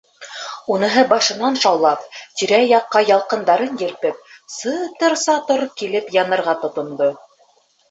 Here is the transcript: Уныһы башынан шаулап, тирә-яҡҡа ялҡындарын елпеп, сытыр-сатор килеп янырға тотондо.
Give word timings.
Уныһы 0.75 1.01
башынан 1.11 1.59
шаулап, 1.65 2.07
тирә-яҡҡа 2.39 3.03
ялҡындарын 3.11 3.77
елпеп, 3.83 4.25
сытыр-сатор 4.57 5.69
килеп 5.85 6.13
янырға 6.19 6.59
тотондо. 6.67 7.15